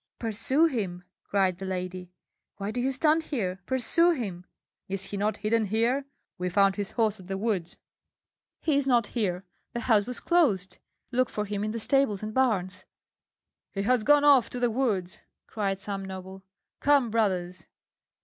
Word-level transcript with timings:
"Pursue 0.17 0.65
him!" 0.65 1.03
cried 1.25 1.59
the 1.59 1.65
lady. 1.67 2.11
"Why 2.57 2.71
do 2.71 2.81
you 2.81 2.91
stand 2.91 3.21
here? 3.21 3.59
Pursue 3.67 4.09
him!" 4.09 4.47
"Is 4.87 5.03
he 5.03 5.15
not 5.17 5.37
hidden 5.37 5.65
here? 5.65 6.05
We 6.39 6.49
found 6.49 6.75
his 6.75 6.89
horse 6.89 7.19
at 7.19 7.27
the 7.27 7.37
woods." 7.37 7.77
"He 8.61 8.77
is 8.77 8.87
not 8.87 9.05
here! 9.05 9.45
The 9.73 9.81
house 9.81 10.07
was 10.07 10.19
closed. 10.19 10.79
Look 11.11 11.29
for 11.29 11.45
him 11.45 11.63
in 11.63 11.69
the 11.69 11.77
stables 11.77 12.23
and 12.23 12.33
barns." 12.33 12.87
"He 13.73 13.83
has 13.83 14.03
gone 14.03 14.23
off 14.23 14.49
to 14.49 14.59
the 14.59 14.71
woods!" 14.71 15.19
cried 15.45 15.77
some 15.77 16.03
noble. 16.03 16.43
"Come, 16.79 17.11
brothers." 17.11 17.67